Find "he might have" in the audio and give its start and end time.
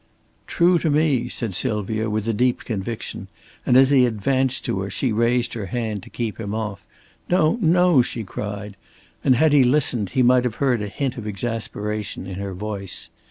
10.17-10.55